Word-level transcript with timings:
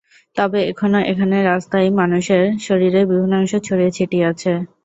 তবে 0.35 0.59
এখনো 0.71 0.99
এখানে 1.11 1.37
রাস্তায় 1.43 1.87
মানুষের 1.99 2.43
শরীরের 2.65 3.05
বিভিন্ন 3.09 3.33
অংশ 3.39 3.53
ছড়িয়ে 3.67 3.95
ছিটিয়ে 3.97 4.25
আছে। 4.31 4.51